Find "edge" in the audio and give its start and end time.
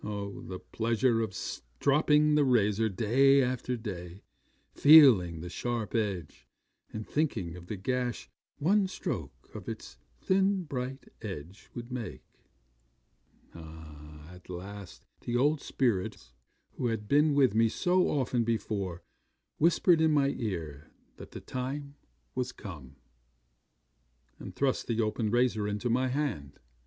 5.93-6.47, 11.21-11.69